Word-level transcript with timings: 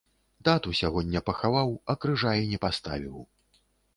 Тату 0.47 0.71
сягоння 0.79 1.21
пахаваў, 1.27 1.69
а 1.93 1.97
крыжа 2.05 2.33
і 2.45 2.49
не 2.53 2.61
паставіў. 2.65 3.15